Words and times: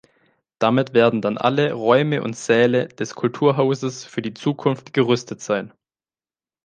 Damit 0.57 0.95
werden 0.95 1.21
dann 1.21 1.37
alle 1.37 1.73
Räume 1.73 2.23
und 2.23 2.35
Säle 2.35 2.87
des 2.87 3.13
Kulturhauses 3.13 4.03
für 4.03 4.23
die 4.23 4.33
Zukunft 4.33 4.93
gerüstet 4.95 5.41
sein. 5.41 5.73